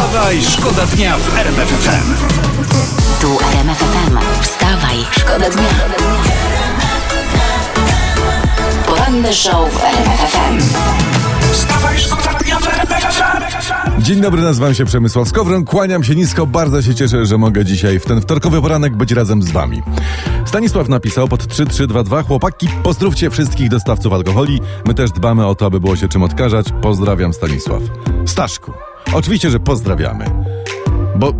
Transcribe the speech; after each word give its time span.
Wstawaj, 0.00 0.42
szkoda 0.42 0.86
dnia 0.86 1.18
w 1.18 1.38
RMF 1.38 1.68
FM. 1.68 2.14
Tu 3.20 3.38
RMF 3.52 3.78
FM. 3.78 4.18
Wstawaj, 4.42 4.96
szkoda 5.10 5.50
dnia. 5.50 5.68
Poranny 8.86 9.34
show 9.34 9.72
w 9.72 9.84
RMF 9.84 10.20
FM. 10.20 10.58
Wstawaj, 11.52 11.98
szkoda 11.98 12.38
dnia 12.38 12.58
w 12.58 12.68
RMF 12.68 13.14
FM. 13.14 14.02
Dzień 14.02 14.20
dobry, 14.20 14.42
nazywam 14.42 14.74
się 14.74 14.84
Przemysław 14.84 15.28
Skowron, 15.28 15.64
kłaniam 15.64 16.04
się 16.04 16.14
nisko, 16.14 16.46
bardzo 16.46 16.82
się 16.82 16.94
cieszę, 16.94 17.26
że 17.26 17.38
mogę 17.38 17.64
dzisiaj 17.64 17.98
w 17.98 18.04
ten 18.04 18.20
wtorkowy 18.20 18.62
poranek 18.62 18.96
być 18.96 19.12
razem 19.12 19.42
z 19.42 19.50
wami. 19.50 19.82
Stanisław 20.44 20.88
napisał 20.88 21.28
pod 21.28 21.40
3322, 21.40 22.22
chłopaki, 22.22 22.68
pozdrówcie 22.82 23.30
wszystkich 23.30 23.68
dostawców 23.68 24.12
alkoholi, 24.12 24.60
my 24.86 24.94
też 24.94 25.10
dbamy 25.10 25.46
o 25.46 25.54
to, 25.54 25.66
aby 25.66 25.80
było 25.80 25.96
się 25.96 26.08
czym 26.08 26.22
odkażać, 26.22 26.66
pozdrawiam 26.82 27.32
Stanisław. 27.32 27.82
Staszku, 28.26 28.72
oczywiście, 29.14 29.50
że 29.50 29.60
pozdrawiamy, 29.60 30.24
bo 31.16 31.32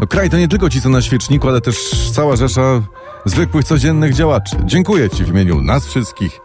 no, 0.00 0.06
kraj 0.06 0.30
to 0.30 0.38
nie 0.38 0.48
tylko 0.48 0.70
ci, 0.70 0.80
co 0.80 0.88
na 0.88 1.02
świeczniku, 1.02 1.48
ale 1.48 1.60
też 1.60 1.76
cała 2.12 2.36
rzesza 2.36 2.82
zwykłych, 3.24 3.64
codziennych 3.64 4.14
działaczy. 4.14 4.56
Dziękuję 4.64 5.10
ci 5.10 5.24
w 5.24 5.28
imieniu 5.28 5.62
nas 5.62 5.86
wszystkich, 5.86 6.40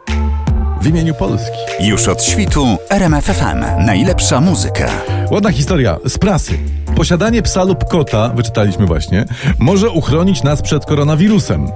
w 0.82 0.88
imieniu 0.88 1.14
Polski. 1.14 1.58
Już 1.80 2.08
od 2.08 2.24
świtu 2.24 2.78
RMF 2.90 3.26
FM. 3.26 3.86
Najlepsza 3.86 4.42
muzyka. 4.42 4.90
Ładna 5.32 5.52
historia 5.52 5.98
z 6.06 6.18
prasy. 6.18 6.58
Posiadanie 6.96 7.42
psa 7.42 7.64
lub 7.64 7.86
kota, 7.90 8.30
wyczytaliśmy 8.30 8.86
właśnie, 8.86 9.26
może 9.60 9.90
uchronić 9.90 10.44
nas 10.44 10.62
przed 10.62 10.86
koronawirusem. 10.86 11.68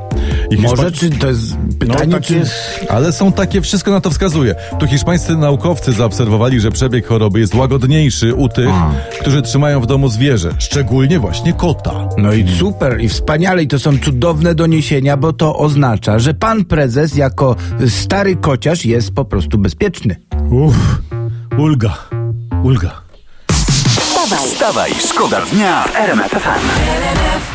I 0.52 0.58
Może, 0.58 0.84
Hiszpa- 0.84 1.00
czy 1.00 1.10
to 1.10 1.28
jest 1.28 1.58
pytanie, 1.80 2.14
tak 2.14 2.24
czy... 2.24 2.36
jest. 2.36 2.54
Ale 2.90 3.12
są 3.12 3.32
takie, 3.32 3.62
wszystko 3.62 3.92
na 3.92 4.02
to 4.02 4.10
wskazuje. 4.10 4.56
Tu 4.80 4.88
hiszpańscy 4.88 5.38
naukowcy 5.38 5.92
zaobserwowali, 5.92 6.60
że 6.60 6.72
przebieg 6.72 7.08
choroby 7.08 7.40
jest 7.40 7.56
łagodniejszy 7.56 8.34
u 8.34 8.50
tych, 8.50 8.70
którzy 9.22 9.42
trzymają 9.42 9.82
w 9.82 9.88
domu 9.88 10.10
zwierzę, 10.10 10.50
szczególnie 10.60 11.20
właśnie 11.20 11.54
kota. 11.54 12.10
No 12.18 12.34
i 12.34 12.58
super, 12.60 13.02
i 13.02 13.10
wspaniale, 13.10 13.64
i 13.64 13.68
to 13.68 13.80
są 13.80 13.98
cudowne 13.98 14.56
doniesienia, 14.56 15.18
bo 15.18 15.34
to 15.34 15.58
oznacza, 15.58 16.20
że 16.20 16.34
pan 16.34 16.66
prezes 16.66 17.16
jako 17.16 17.56
stary 17.88 18.36
kociarz 18.36 18.86
jest 18.86 19.14
po 19.14 19.26
prostu 19.26 19.58
bezpieczny. 19.58 20.16
Uff, 20.52 21.02
ulga, 21.58 21.98
ulga. 22.64 23.05
Wstawaj, 24.26 24.48
Wstawaj, 24.50 24.96
szkoda 25.00 25.42
dnia 25.42 25.84
w 25.84 25.96
RMF. 25.96 27.55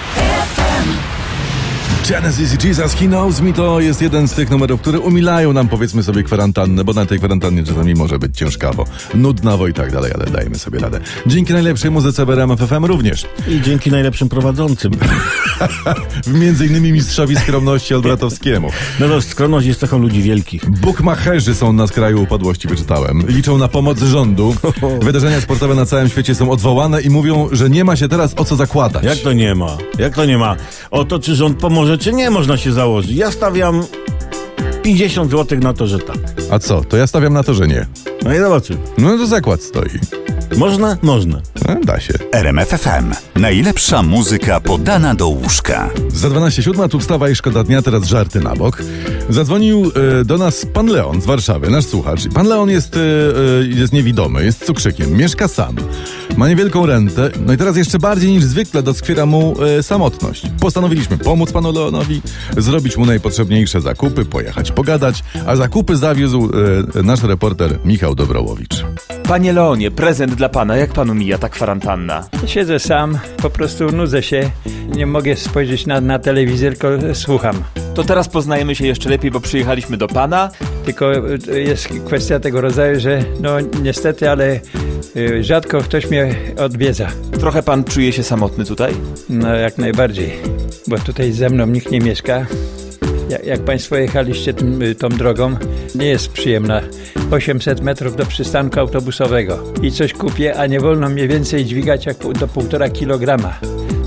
Genesis 2.10 2.64
Jesus, 2.64 2.94
He 2.94 3.06
Knows 3.06 3.40
Me 3.40 3.52
to 3.52 3.80
jest 3.80 4.02
jeden 4.02 4.28
z 4.28 4.34
tych 4.34 4.50
numerów, 4.50 4.80
które 4.80 5.00
umilają 5.00 5.52
nam 5.52 5.68
powiedzmy 5.68 6.02
sobie 6.02 6.22
kwarantannę, 6.22 6.84
bo 6.84 6.92
na 6.92 7.06
tej 7.06 7.18
kwarantannie 7.18 7.64
czasami 7.64 7.94
może 7.94 8.18
być 8.18 8.36
ciężkawo, 8.36 8.84
nudnawo 9.14 9.68
i 9.68 9.74
tak 9.74 9.92
dalej, 9.92 10.12
ale 10.14 10.24
dajemy 10.24 10.58
sobie 10.58 10.78
radę. 10.78 11.00
Dzięki 11.26 11.52
najlepszej 11.52 11.90
muzyce 11.90 12.26
w 12.26 12.30
RMF 12.30 12.60
FM 12.60 12.84
również. 12.84 13.26
I 13.48 13.60
dzięki 13.60 13.90
najlepszym 13.90 14.28
prowadzącym. 14.28 14.92
Między 16.40 16.66
innymi 16.66 16.92
mistrzowi 16.92 17.36
skromności 17.36 17.94
Olbratowskiemu. 17.94 18.70
No 19.00 19.08
to 19.08 19.22
skromność 19.22 19.66
jest 19.66 19.80
cechą 19.80 19.98
ludzi 19.98 20.22
wielkich. 20.22 20.70
Bukmacherzy 20.70 21.54
są 21.54 21.72
na 21.72 21.86
skraju 21.86 22.22
upadłości, 22.22 22.68
wyczytałem. 22.68 23.26
Liczą 23.28 23.58
na 23.58 23.68
pomoc 23.68 23.98
rządu. 23.98 24.54
Wydarzenia 25.02 25.40
sportowe 25.40 25.74
na 25.74 25.86
całym 25.86 26.08
świecie 26.08 26.34
są 26.34 26.50
odwołane 26.50 27.02
i 27.02 27.10
mówią, 27.10 27.48
że 27.52 27.70
nie 27.70 27.84
ma 27.84 27.96
się 27.96 28.08
teraz 28.08 28.34
o 28.36 28.44
co 28.44 28.56
zakładać. 28.56 29.04
Jak 29.04 29.18
to 29.18 29.32
nie 29.32 29.54
ma? 29.54 29.76
Jak 29.98 30.14
to 30.14 30.24
nie 30.24 30.38
ma? 30.38 30.56
O 30.90 31.04
to, 31.04 31.18
czy 31.18 31.34
rząd 31.34 31.58
pomoże, 31.58 31.99
czy 32.00 32.12
nie, 32.12 32.30
można 32.30 32.56
się 32.56 32.72
założyć. 32.72 33.10
Ja 33.10 33.30
stawiam 33.30 33.84
50 34.82 35.30
zł 35.30 35.58
na 35.60 35.74
to, 35.74 35.86
że 35.86 35.98
tak. 35.98 36.18
A 36.50 36.58
co? 36.58 36.84
To 36.84 36.96
ja 36.96 37.06
stawiam 37.06 37.32
na 37.32 37.42
to, 37.42 37.54
że 37.54 37.68
nie. 37.68 37.86
No 38.24 38.34
i 38.34 38.38
zobaczymy. 38.38 38.78
No 38.98 39.16
to 39.16 39.26
zakład 39.26 39.62
stoi. 39.62 39.90
Można? 40.60 40.96
Można. 41.02 41.40
No, 41.68 41.76
da 41.84 42.00
się. 42.00 42.14
RMF 42.32 42.68
FM. 42.68 43.38
Najlepsza 43.40 44.02
muzyka 44.02 44.60
podana 44.60 45.14
do 45.14 45.28
łóżka. 45.28 45.90
Za 46.08 46.28
12.07 46.28 46.88
tu 46.88 47.00
wstawa 47.00 47.28
i 47.28 47.34
szkoda 47.34 47.64
dnia, 47.64 47.82
teraz 47.82 48.04
żarty 48.04 48.40
na 48.40 48.56
bok. 48.56 48.82
Zadzwonił 49.28 49.92
e, 50.20 50.24
do 50.24 50.38
nas 50.38 50.66
pan 50.66 50.86
Leon 50.86 51.20
z 51.20 51.26
Warszawy, 51.26 51.70
nasz 51.70 51.84
słuchacz. 51.86 52.20
Pan 52.34 52.46
Leon 52.46 52.70
jest, 52.70 52.96
e, 52.96 53.00
e, 53.00 53.66
jest 53.66 53.92
niewidomy, 53.92 54.44
jest 54.44 54.66
cukrzykiem, 54.66 55.16
mieszka 55.16 55.48
sam. 55.48 55.76
Ma 56.36 56.48
niewielką 56.48 56.86
rentę, 56.86 57.30
no 57.46 57.52
i 57.52 57.56
teraz 57.56 57.76
jeszcze 57.76 57.98
bardziej 57.98 58.32
niż 58.32 58.44
zwykle 58.44 58.82
doskwiera 58.82 59.26
mu 59.26 59.54
e, 59.62 59.82
samotność. 59.82 60.42
Postanowiliśmy 60.60 61.18
pomóc 61.18 61.52
panu 61.52 61.72
Leonowi, 61.72 62.22
zrobić 62.56 62.96
mu 62.96 63.06
najpotrzebniejsze 63.06 63.80
zakupy, 63.80 64.24
pojechać 64.24 64.72
pogadać, 64.72 65.24
a 65.46 65.56
zakupy 65.56 65.96
zawiózł 65.96 66.50
e, 66.94 67.02
nasz 67.02 67.22
reporter 67.22 67.78
Michał 67.84 68.14
Dobrołowicz. 68.14 68.84
Panie 69.30 69.52
Leonie, 69.52 69.90
prezent 69.90 70.34
dla 70.34 70.48
pana. 70.48 70.76
Jak 70.76 70.92
panu 70.92 71.14
mija 71.14 71.38
ta 71.38 71.48
kwarantanna? 71.48 72.24
Siedzę 72.46 72.78
sam, 72.78 73.18
po 73.42 73.50
prostu 73.50 73.92
nudzę 73.92 74.22
się. 74.22 74.50
Nie 74.96 75.06
mogę 75.06 75.36
spojrzeć 75.36 75.86
na, 75.86 76.00
na 76.00 76.18
telewizję, 76.18 76.70
tylko 76.70 76.88
słucham. 77.14 77.62
To 77.94 78.04
teraz 78.04 78.28
poznajemy 78.28 78.74
się 78.74 78.86
jeszcze 78.86 79.10
lepiej, 79.10 79.30
bo 79.30 79.40
przyjechaliśmy 79.40 79.96
do 79.96 80.08
pana. 80.08 80.50
Tylko 80.84 81.12
y, 81.48 81.62
jest 81.62 81.88
kwestia 82.06 82.40
tego 82.40 82.60
rodzaju, 82.60 83.00
że 83.00 83.24
no 83.40 83.50
niestety, 83.82 84.30
ale 84.30 84.60
y, 85.16 85.44
rzadko 85.44 85.78
ktoś 85.78 86.10
mnie 86.10 86.34
odwiedza. 86.58 87.08
Trochę 87.40 87.62
pan 87.62 87.84
czuje 87.84 88.12
się 88.12 88.22
samotny 88.22 88.64
tutaj? 88.64 88.94
No 89.28 89.54
jak 89.54 89.78
najbardziej, 89.78 90.32
bo 90.86 90.98
tutaj 90.98 91.32
ze 91.32 91.50
mną 91.50 91.66
nikt 91.66 91.90
nie 91.90 92.00
mieszka. 92.00 92.46
Jak, 93.44 93.60
Państwo 93.60 93.96
jechaliście 93.96 94.54
tym, 94.54 94.82
y, 94.82 94.94
tą 94.94 95.08
drogą, 95.08 95.56
nie 95.94 96.06
jest 96.06 96.28
przyjemna. 96.32 96.80
800 97.30 97.80
metrów 97.80 98.16
do 98.16 98.26
przystanku 98.26 98.80
autobusowego 98.80 99.58
i 99.82 99.92
coś 99.92 100.12
kupię, 100.12 100.58
a 100.58 100.66
nie 100.66 100.80
wolno 100.80 101.08
mnie 101.08 101.28
więcej 101.28 101.64
dźwigać 101.64 102.06
jak 102.06 102.16
do 102.38 102.48
półtora 102.48 102.88
kilograma. 102.88 103.60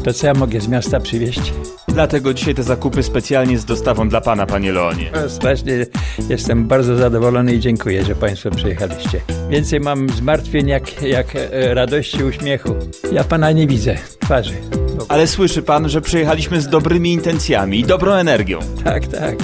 To 0.03 0.13
co 0.13 0.27
ja 0.27 0.33
mogę 0.33 0.61
z 0.61 0.67
miasta 0.67 0.99
przywieźć? 0.99 1.53
Dlatego 1.87 2.33
dzisiaj 2.33 2.55
te 2.55 2.63
zakupy 2.63 3.03
specjalnie 3.03 3.57
z 3.57 3.65
dostawą 3.65 4.09
dla 4.09 4.21
pana, 4.21 4.45
panie 4.45 4.71
Leonie. 4.71 5.11
Strasznie 5.27 5.85
jestem 6.29 6.67
bardzo 6.67 6.95
zadowolony 6.95 7.53
i 7.53 7.59
dziękuję, 7.59 8.03
że 8.03 8.15
Państwo 8.15 8.51
przyjechaliście. 8.51 9.21
Więcej 9.49 9.79
mam 9.79 10.09
zmartwień 10.09 10.67
jak, 10.67 11.03
jak 11.03 11.35
e, 11.35 11.73
radości, 11.73 12.23
uśmiechu. 12.23 12.75
Ja 13.11 13.23
Pana 13.23 13.51
nie 13.51 13.67
widzę 13.67 13.95
twarzy. 14.19 14.82
Ale 15.07 15.27
słyszy 15.27 15.61
pan, 15.61 15.89
że 15.89 16.01
przyjechaliśmy 16.01 16.61
z 16.61 16.67
dobrymi 16.67 17.13
intencjami 17.13 17.79
i 17.79 17.83
dobrą 17.83 18.11
energią. 18.11 18.59
Tak, 18.83 19.07
tak. 19.07 19.35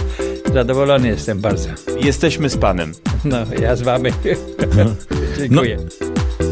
Zadowolony 0.54 1.08
jestem 1.08 1.40
bardzo. 1.40 1.70
Jesteśmy 2.00 2.50
z 2.50 2.58
panem. 2.58 2.92
No, 3.26 3.38
ja 3.62 3.76
z 3.76 3.82
Wami. 3.82 4.12
dziękuję. 5.38 5.78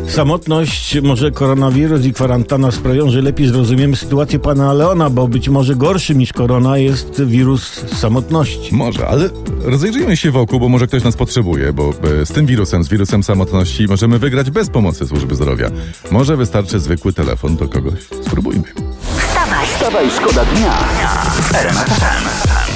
Samotność, 0.08 1.02
może 1.02 1.32
koronawirus 1.32 2.06
i 2.06 2.14
kwarantanna 2.14 2.72
sprawią, 2.72 3.10
że 3.10 3.22
lepiej 3.22 3.48
zrozumiemy 3.48 3.96
sytuację 3.96 4.40
pana 4.40 4.74
Leona, 4.74 5.10
bo 5.10 5.28
być 5.28 5.50
może 5.50 5.76
gorszym 5.76 6.18
niż 6.18 6.34
korona 6.34 6.78
jest 6.78 7.24
wirus 7.24 7.86
samotności. 7.96 8.76
Może, 8.76 9.08
ale 9.08 9.30
rozejrzyjmy 9.62 10.18
się 10.18 10.32
wokół, 10.32 10.60
bo 10.60 10.70
może 10.70 10.88
ktoś 10.88 11.04
nas 11.04 11.16
potrzebuje, 11.16 11.74
bo 11.74 11.94
e, 12.22 12.26
z 12.26 12.32
tym 12.32 12.46
wirusem, 12.46 12.84
z 12.84 12.90
wirusem 12.90 13.24
samotności 13.24 13.88
możemy 13.88 14.20
wygrać 14.20 14.52
bez 14.52 14.70
pomocy 14.70 15.08
służby 15.08 15.36
zdrowia. 15.36 15.70
Może 16.12 16.38
wystarczy 16.38 16.80
zwykły 16.80 17.14
telefon 17.14 17.56
do 17.56 17.68
kogoś. 17.68 18.00
Spróbujmy. 18.28 18.64
wstawaj, 19.20 19.68
Wstawaj, 19.68 20.06
szkoda 20.12 20.46
dnia 20.46 20.74
w 21.32 22.67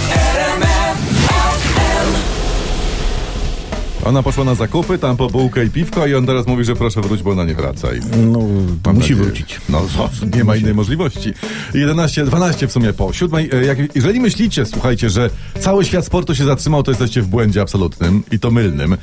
Ona 4.06 4.24
poszła 4.24 4.44
na 4.44 4.56
zakupy, 4.56 4.98
tam 4.98 5.18
po 5.18 5.30
bułkę 5.30 5.66
i 5.66 5.70
piwko 5.70 6.08
i 6.08 6.16
on 6.16 6.26
teraz 6.26 6.48
mówi, 6.48 6.64
że 6.66 6.76
proszę 6.76 7.02
wróć, 7.02 7.24
bo 7.24 7.32
ona 7.32 7.44
nie 7.44 7.56
wraca. 7.56 7.88
I 7.94 8.00
No, 8.00 8.40
mam 8.86 8.96
musi 8.96 9.12
nadzieję- 9.14 9.16
wrócić. 9.16 9.62
No, 9.70 9.82
co, 9.98 10.10
nie 10.38 10.44
ma 10.44 10.56
innej 10.56 10.74
możliwości. 10.74 11.34
11, 11.74 12.26
12 12.26 12.68
w 12.68 12.72
sumie 12.72 12.94
po 12.94 13.14
siódmej. 13.14 13.50
E, 13.54 13.66
Jak, 13.66 13.96
jeżeli 13.96 14.20
myślicie, 14.20 14.66
słuchajcie, 14.66 15.10
że 15.10 15.30
cały 15.60 15.86
świat 15.86 16.06
sportu 16.06 16.36
się 16.36 16.46
zatrzymał, 16.46 16.84
to 16.84 16.92
jesteście 16.92 17.22
w 17.22 17.28
błędzie 17.28 17.62
absolutnym 17.62 18.24
i 18.32 18.40
to 18.40 18.52
mylnym. 18.52 18.98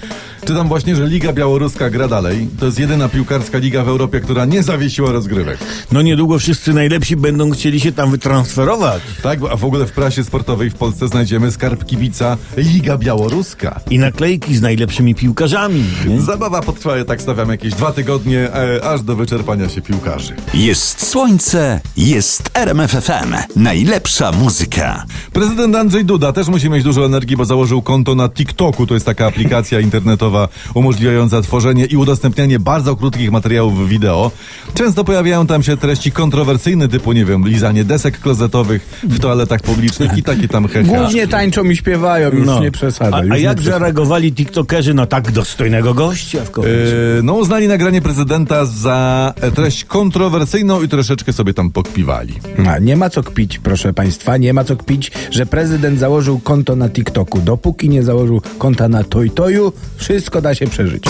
Czytam 0.45 0.69
właśnie, 0.69 0.97
że 0.97 1.07
Liga 1.07 1.33
Białoruska 1.33 1.91
gra 1.91 2.09
dalej. 2.09 2.49
To 2.61 2.67
jest 2.67 2.79
jedyna 2.79 3.09
piłkarska 3.09 3.59
liga 3.59 3.85
w 3.85 3.89
Europie, 3.89 4.21
która 4.21 4.45
nie 4.45 4.63
zawiesiła 4.63 5.13
rozgrywek. 5.13 5.59
No 5.93 6.03
niedługo 6.03 6.39
wszyscy 6.39 6.73
najlepsi 6.75 7.17
będą 7.17 7.51
chcieli 7.51 7.81
się 7.81 7.93
tam 7.93 8.11
wytransferować. 8.11 9.03
Tak, 9.23 9.39
a 9.51 9.57
w 9.57 9.65
ogóle 9.65 9.87
w 9.87 9.93
prasie 9.93 10.25
sportowej 10.25 10.71
w 10.71 10.75
Polsce 10.75 11.09
znajdziemy 11.09 11.51
skarb 11.51 11.85
kibica 11.87 12.37
Liga 12.57 12.99
Białoruska. 12.99 13.81
I 13.91 13.99
naklejki 13.99 14.57
z 14.57 14.61
najlepszymi 14.63 14.88
piłkarzami. 15.15 15.85
Nie? 16.07 16.21
Zabawa 16.21 16.63
potrwa, 16.63 17.05
tak 17.05 17.23
stawiam, 17.23 17.51
jakieś 17.51 17.75
dwa 17.75 17.93
tygodnie, 17.93 18.55
e, 18.55 18.85
aż 18.85 19.03
do 19.03 19.17
wyczerpania 19.17 19.69
się 19.69 19.81
piłkarzy. 19.83 20.35
Jest 20.55 21.07
słońce, 21.07 21.81
jest 21.97 22.51
RMF 22.55 22.91
FM. 22.91 23.35
Najlepsza 23.57 24.33
muzyka. 24.33 25.05
Prezydent 25.33 25.77
Andrzej 25.77 26.05
Duda 26.05 26.33
też 26.33 26.49
musi 26.49 26.71
mieć 26.71 26.85
dużo 26.85 27.07
energii, 27.07 27.37
bo 27.37 27.45
założył 27.45 27.83
konto 27.83 28.15
na 28.15 28.29
TikToku. 28.29 28.87
To 28.87 28.95
jest 28.95 29.07
taka 29.07 29.27
aplikacja 29.27 29.81
internetowa 29.81 30.49
umożliwiająca 30.75 31.43
tworzenie 31.43 31.85
i 31.85 31.97
udostępnianie 31.97 32.59
bardzo 32.59 32.97
krótkich 32.97 33.31
materiałów 33.31 33.89
wideo. 33.89 34.31
Często 34.75 35.05
pojawiają 35.05 35.47
tam 35.47 35.63
się 35.63 35.77
treści 35.77 36.13
kontrowersyjne, 36.13 36.89
typu, 36.89 37.13
nie 37.13 37.25
wiem, 37.25 37.49
lizanie 37.49 37.85
desek 37.85 38.21
klozetowych 38.21 39.01
w 39.03 39.21
toaletach 39.21 39.61
publicznych 39.61 40.19
i 40.19 40.23
takie 40.23 40.49
tam 40.49 40.69
hehe. 40.69 40.85
Głównie 40.85 41.29
tańczą 41.29 41.65
i 41.65 41.77
śpiewają, 41.77 42.31
już 42.31 42.47
nie 42.47 42.69
a, 42.69 42.71
przesadzaj. 42.71 43.29
a 43.31 43.35
nie 43.35 43.41
jak 43.41 43.63
zareagowali 43.63 44.33
tiktokerzy 44.33 44.78
TikTokerzy, 44.79 44.95
no 44.95 45.07
tak 45.07 45.33
dostojnego 45.33 45.95
gościa 45.95 46.45
w 46.45 46.51
końcu. 46.51 46.71
Yy, 46.71 47.21
no 47.23 47.33
uznali 47.33 47.69
nagranie 47.69 48.03
prezydenta 48.03 48.65
za 48.65 49.35
treść 49.55 49.85
kontrowersyjną 49.85 50.83
i 50.83 50.89
troszeczkę 50.89 51.33
sobie 51.33 51.55
tam 51.55 51.71
pokpiwali. 51.71 52.35
A, 52.69 52.79
nie 52.79 52.97
ma 52.97 53.11
co 53.11 53.23
kpić, 53.23 53.59
proszę 53.59 53.93
państwa, 53.93 54.37
nie 54.37 54.53
ma 54.53 54.65
co 54.65 54.77
kpić, 54.77 55.11
że 55.31 55.47
prezydent 55.47 55.99
założył 55.99 56.39
konto 56.39 56.77
na 56.77 56.89
TikToku. 56.89 57.39
Dopóki 57.39 57.89
nie 57.89 58.03
założył 58.03 58.43
konta 58.59 58.89
na 58.89 59.05
TojToju, 59.05 59.73
wszystko 59.97 60.41
da 60.41 60.55
się 60.55 60.67
przeżyć. 60.67 61.05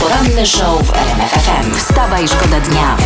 Poranny 0.00 0.46
show 0.46 0.86
w 0.86 0.92
RMF 0.92 1.30
FM. 1.30 1.74
Wstawaj, 1.74 2.28
szkoda 2.28 2.60
dnia. 2.60 2.96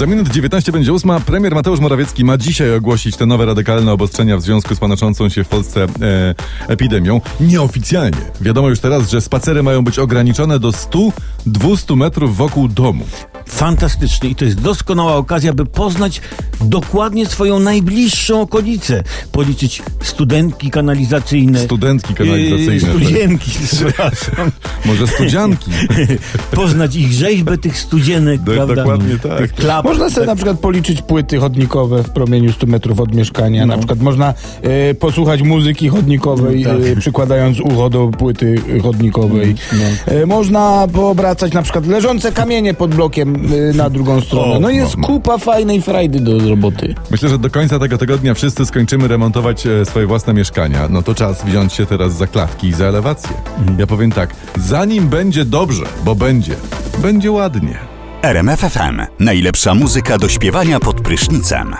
Za 0.00 0.06
minut 0.06 0.28
19 0.28 0.72
będzie 0.72 0.92
ósma. 0.92 1.20
Premier 1.20 1.54
Mateusz 1.54 1.80
Morawiecki 1.80 2.24
ma 2.24 2.38
dzisiaj 2.38 2.74
ogłosić 2.74 3.16
te 3.16 3.26
nowe 3.26 3.46
radykalne 3.46 3.92
obostrzenia 3.92 4.36
w 4.36 4.42
związku 4.42 4.74
z 4.74 4.78
panoczącą 4.78 5.28
się 5.28 5.44
w 5.44 5.48
Polsce 5.48 5.82
e, 5.82 6.34
epidemią. 6.68 7.20
Nieoficjalnie. 7.40 8.18
Wiadomo 8.40 8.68
już 8.68 8.80
teraz, 8.80 9.10
że 9.10 9.20
spacery 9.20 9.62
mają 9.62 9.84
być 9.84 9.98
ograniczone 9.98 10.58
do 10.58 10.70
100-200 10.70 11.96
metrów 11.96 12.36
wokół 12.36 12.68
domu. 12.68 13.04
Fantastycznie 13.50 14.30
i 14.30 14.34
to 14.34 14.44
jest 14.44 14.60
doskonała 14.60 15.16
okazja, 15.16 15.52
by 15.52 15.66
poznać 15.66 16.20
dokładnie 16.60 17.26
swoją 17.26 17.58
najbliższą 17.58 18.40
okolicę. 18.40 19.02
Policzyć 19.32 19.82
studentki 20.02 20.70
kanalizacyjne. 20.70 21.58
Studentki 21.58 22.14
kanalizacyjne, 22.14 22.74
Yy, 22.74 22.80
studzienki, 22.80 23.50
przepraszam. 23.72 24.50
Może 24.84 25.06
studzianki. 25.06 25.70
Poznać 26.54 26.96
ich 26.96 27.12
rzeźbę 27.12 27.58
tych 27.58 27.78
studzienek, 27.78 28.40
Do- 28.40 28.52
prawda? 28.52 28.74
dokładnie 28.74 29.18
tak. 29.18 29.38
Tych 29.38 29.52
klap. 29.54 29.84
Można 29.84 30.10
sobie 30.10 30.26
na 30.26 30.34
przykład 30.36 30.60
policzyć 30.60 31.02
płyty 31.02 31.38
chodnione 31.38 32.02
w 32.02 32.10
promieniu 32.10 32.52
100 32.52 32.66
metrów 32.66 33.00
od 33.00 33.14
mieszkania. 33.14 33.66
No. 33.66 33.72
Na 33.74 33.78
przykład 33.78 34.00
można 34.00 34.34
e, 34.62 34.94
posłuchać 34.94 35.42
muzyki 35.42 35.88
chodnikowej, 35.88 36.64
Tak. 36.64 36.76
e, 36.92 36.96
przykładając 36.96 37.60
ucho 37.60 37.90
do 37.90 38.08
płyty 38.08 38.60
chodnikowej. 38.82 39.54
No. 39.72 40.12
E, 40.14 40.26
można 40.26 40.86
poobracać 40.92 41.52
na 41.52 41.62
przykład 41.62 41.86
leżące 41.86 42.32
kamienie 42.32 42.74
pod 42.74 42.94
blokiem 42.94 43.39
na 43.74 43.90
drugą 43.90 44.20
stronę. 44.20 44.56
O, 44.56 44.60
No 44.60 44.70
jest 44.70 44.96
no, 44.96 45.00
no. 45.00 45.06
kupa 45.08 45.38
fajnej 45.38 45.82
frajdy 45.82 46.20
do 46.20 46.48
roboty. 46.48 46.94
Myślę, 47.10 47.28
że 47.28 47.38
do 47.38 47.50
końca 47.50 47.78
tego 47.78 47.98
tygodnia 47.98 48.34
wszyscy 48.34 48.66
skończymy 48.66 49.08
remontować 49.08 49.66
e, 49.66 49.84
swoje 49.84 50.06
własne 50.06 50.34
mieszkania. 50.34 50.88
No 50.90 51.02
to 51.02 51.14
czas 51.14 51.44
wziąć 51.44 51.72
się 51.72 51.86
teraz 51.86 52.12
za 52.16 52.26
klatki 52.26 52.68
i 52.68 52.72
za 52.72 52.84
elewację. 52.86 53.30
Ja 53.78 53.86
powiem 53.86 54.12
tak, 54.12 54.34
zanim 54.58 55.08
będzie 55.08 55.44
dobrze, 55.44 55.84
bo 56.04 56.14
będzie, 56.14 56.54
będzie 56.98 57.30
ładnie. 57.32 57.78
RMFFM. 58.22 59.00
Najlepsza 59.18 59.74
muzyka 59.74 60.18
do 60.18 60.28
śpiewania 60.28 60.80
pod 60.80 61.00
prysznicem. 61.00 61.74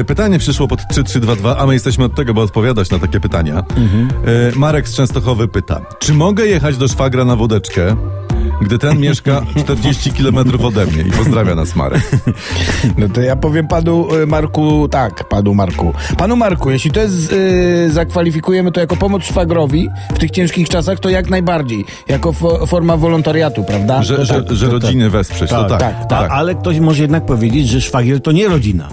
E, 0.00 0.04
Pytanie 0.04 0.38
przyszło 0.38 0.68
pod 0.68 0.78
3322, 0.90 1.56
a 1.58 1.66
my 1.66 1.72
jesteśmy 1.74 2.04
od 2.04 2.14
tego, 2.14 2.34
by 2.34 2.40
odpowiadać 2.40 2.90
na 2.90 2.98
takie 2.98 3.20
pytania. 3.20 3.58
E, 3.58 4.58
Marek 4.58 4.88
z 4.88 4.94
Częstochowy 4.96 5.48
pyta, 5.48 5.80
czy 5.98 6.14
mogę 6.14 6.46
jechać 6.46 6.76
do 6.76 6.88
szwagra 6.88 7.24
na 7.24 7.36
wódeczkę, 7.36 7.96
gdy 8.62 8.78
ten 8.78 8.98
mieszka 9.00 9.42
40 9.56 10.12
km 10.12 10.64
ode 10.64 10.86
mnie? 10.86 11.02
I 11.02 11.10
pozdrawia 11.12 11.54
nas 11.54 11.76
Marek. 11.76 12.02
No 12.98 13.08
to 13.08 13.20
ja 13.20 13.36
powiem 13.36 13.68
panu 13.68 14.08
e, 14.22 14.26
Marku, 14.26 14.88
tak, 14.88 15.28
panu 15.28 15.54
Marku. 15.54 15.92
Panu 16.18 16.36
Marku, 16.36 16.70
jeśli 16.70 16.90
to 16.90 17.00
jest, 17.00 17.32
e, 17.86 17.90
zakwalifikujemy 17.90 18.72
to 18.72 18.80
jako 18.80 18.96
pomoc 18.96 19.22
szwagrowi 19.24 19.88
w 20.14 20.18
tych 20.18 20.30
ciężkich 20.30 20.68
czasach, 20.68 20.98
to 21.00 21.08
jak 21.08 21.30
najbardziej. 21.30 21.84
Jako 22.08 22.32
fo, 22.32 22.66
forma 22.66 22.96
wolontariatu, 22.96 23.64
prawda? 23.64 24.02
Że, 24.02 24.16
To 24.16 24.24
że, 24.24 24.34
tak, 24.42 24.56
że 24.56 24.66
to 24.66 24.72
rodziny 24.72 25.10
wesprzeć, 25.10 25.50
to 25.50 25.64
tak. 25.64 26.06
tak, 26.08 26.30
A, 26.30 26.34
ale 26.34 26.54
ktoś 26.54 26.78
może 26.80 27.02
jednak 27.02 27.26
powiedzieć, 27.26 27.68
że 27.68 27.80
szwagier 27.80 28.20
to 28.22 28.32
nie 28.32 28.48
rodzina. 28.48 28.88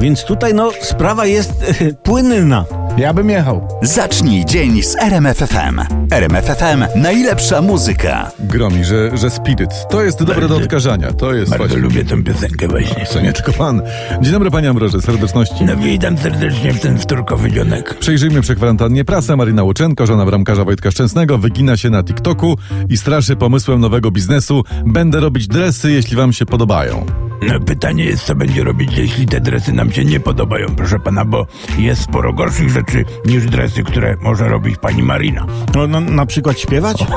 Więc 0.00 0.24
tutaj 0.24 0.54
no 0.54 0.70
sprawa 0.82 1.26
jest 1.26 1.52
płynna. 2.02 2.64
Ja 2.98 3.14
bym 3.14 3.30
jechał. 3.30 3.68
Zacznij 3.82 4.44
dzień 4.44 4.82
z 4.82 4.96
RMFFM. 4.96 5.80
RMFFM. 6.10 6.84
Najlepsza 6.96 7.62
muzyka. 7.62 8.30
Gromi, 8.40 8.84
że, 8.84 9.16
że 9.16 9.30
spiryt. 9.30 9.70
To 9.90 10.02
jest 10.02 10.24
dobre 10.24 10.48
do 10.48 10.56
odkażania. 10.56 11.12
To 11.12 11.34
jest 11.34 11.56
właśnie... 11.56 11.76
lubię 11.76 12.04
tę 12.04 12.22
piosenkę 12.22 12.68
właśnie. 12.68 13.06
Co 13.06 13.20
nie 13.20 13.32
tylko 13.32 13.52
pan. 13.52 13.82
Dzień 14.20 14.32
dobry, 14.32 14.50
panie 14.50 14.70
Ambroży, 14.70 15.00
serdeczności. 15.00 15.64
No 15.64 15.76
witam 15.76 16.18
serdecznie 16.18 16.72
w 16.72 16.80
ten 16.80 16.98
wtorkowy 16.98 17.52
dzionek. 17.52 17.98
Przejrzyjmy 17.98 18.40
przy 18.40 18.56
kwarantannie 18.56 19.04
prasę. 19.04 19.36
Marina 19.36 19.62
Łuczenko, 19.62 20.06
żona 20.06 20.26
bramkarza 20.26 20.64
Wojtka 20.64 20.90
Szczęsnego, 20.90 21.38
wygina 21.38 21.76
się 21.76 21.90
na 21.90 22.02
TikToku 22.02 22.56
i 22.88 22.96
straszy 22.96 23.36
pomysłem 23.36 23.80
nowego 23.80 24.10
biznesu. 24.10 24.64
Będę 24.86 25.20
robić 25.20 25.48
dresy, 25.48 25.92
jeśli 25.92 26.16
wam 26.16 26.32
się 26.32 26.46
podobają. 26.46 27.06
No, 27.42 27.60
pytanie 27.60 28.04
jest, 28.04 28.24
co 28.24 28.34
będzie 28.34 28.64
robić, 28.64 28.98
jeśli 28.98 29.26
te 29.26 29.40
dresy 29.40 29.72
nam 29.72 29.92
się 29.92 30.04
nie 30.04 30.20
podobają, 30.20 30.66
proszę 30.76 30.98
pana, 30.98 31.24
bo 31.24 31.46
jest 31.78 32.02
sporo 32.02 32.32
gorszych 32.32 32.70
rzeczy 32.70 33.04
niż 33.26 33.46
dresy, 33.46 33.82
które 33.82 34.16
może 34.20 34.48
robić 34.48 34.76
pani 34.76 35.02
Marina. 35.02 35.46
No, 35.74 35.86
na, 35.86 36.00
na 36.00 36.26
przykład 36.26 36.60
śpiewać? 36.60 37.04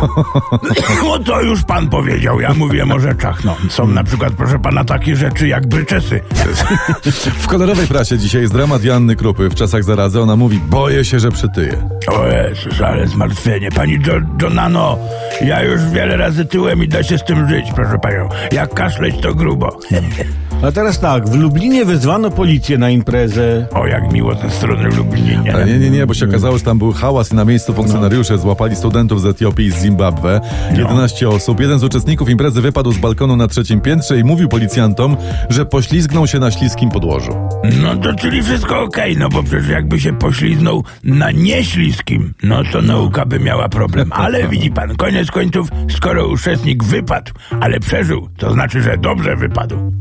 No 1.03 1.19
to 1.19 1.41
już 1.41 1.63
pan 1.63 1.89
powiedział, 1.89 2.39
ja 2.41 2.53
mówię 2.53 2.85
o 2.95 2.99
rzeczach. 2.99 3.43
No, 3.43 3.55
są 3.69 3.87
na 3.87 4.03
przykład, 4.03 4.33
proszę 4.33 4.59
pana, 4.59 4.83
takie 4.83 5.15
rzeczy 5.15 5.47
jak 5.47 5.67
bryczesy. 5.67 6.21
W 7.39 7.47
kolorowej 7.47 7.87
prasie 7.87 8.17
dzisiaj 8.17 8.41
jest 8.41 8.53
dramat 8.53 8.83
Janny 8.83 9.15
Krupy. 9.15 9.49
W 9.49 9.55
czasach 9.55 9.83
zarazy 9.83 10.21
ona 10.21 10.35
mówi, 10.35 10.59
boję 10.69 11.05
się, 11.05 11.19
że 11.19 11.31
przytyje. 11.31 11.89
O 12.07 12.27
Jezus, 12.27 12.81
ale 12.81 13.07
zmartwienie. 13.07 13.71
Pani 13.71 13.99
jo 14.07 14.13
Jonano, 14.41 14.97
ja 15.41 15.63
już 15.63 15.81
wiele 15.85 16.17
razy 16.17 16.45
tyłem 16.45 16.83
i 16.83 16.87
da 16.87 17.03
się 17.03 17.17
z 17.17 17.23
tym 17.23 17.49
żyć, 17.49 17.65
proszę 17.75 17.99
panią. 17.99 18.29
Jak 18.51 18.73
kaszleć 18.73 19.15
to 19.21 19.35
grubo. 19.35 19.79
A 20.63 20.71
teraz 20.71 20.99
tak, 20.99 21.29
w 21.29 21.35
Lublinie 21.35 21.85
wezwano 21.85 22.31
policję 22.31 22.77
na 22.77 22.89
imprezę. 22.89 23.67
O, 23.73 23.87
jak 23.87 24.13
miło 24.13 24.35
ze 24.35 24.49
strony 24.49 24.89
Lublinie. 24.89 25.53
Ale 25.53 25.65
nie, 25.65 25.79
nie, 25.79 25.89
nie, 25.89 26.07
bo 26.07 26.13
się 26.13 26.25
okazało, 26.25 26.57
że 26.57 26.63
tam 26.63 26.77
był 26.77 26.91
hałas 26.91 27.31
i 27.31 27.35
na 27.35 27.45
miejscu 27.45 27.73
funkcjonariusze 27.73 28.37
złapali 28.37 28.75
studentów 28.75 29.21
z 29.21 29.25
Etiopii 29.25 29.65
i 29.65 29.71
z 29.71 29.81
Zimbabwe. 29.81 30.41
11 30.77 31.29
osób. 31.29 31.59
Jeden 31.59 31.79
z 31.79 31.83
uczestników 31.83 32.29
imprezy 32.29 32.61
wypadł 32.61 32.91
z 32.91 32.97
balkonu 32.97 33.35
na 33.35 33.47
trzecim 33.47 33.81
piętrze 33.81 34.19
i 34.19 34.23
mówił 34.23 34.49
policjantom, 34.49 35.17
że 35.49 35.65
poślizgnął 35.65 36.27
się 36.27 36.39
na 36.39 36.51
śliskim 36.51 36.89
podłożu. 36.89 37.31
No 37.81 37.95
to 37.95 38.13
czyli 38.13 38.43
wszystko 38.43 38.81
okej, 38.81 39.17
no 39.17 39.29
bo 39.29 39.43
przecież 39.43 39.69
jakby 39.69 39.99
się 39.99 40.13
pośliznął 40.13 40.83
na 41.03 41.31
nieśliskim, 41.31 42.33
no 42.43 42.63
to 42.71 42.81
nauka 42.81 43.25
by 43.25 43.39
miała 43.39 43.69
problem. 43.69 44.11
Ale 44.13 44.47
widzi 44.49 44.71
pan, 44.71 44.95
koniec 44.95 45.31
końców, 45.31 45.67
skoro 45.89 46.27
uczestnik 46.27 46.83
wypadł, 46.83 47.31
ale 47.59 47.79
przeżył, 47.79 48.29
to 48.37 48.53
znaczy, 48.53 48.81
że 48.81 48.97
dobrze 48.97 49.35
wypadł. 49.35 50.00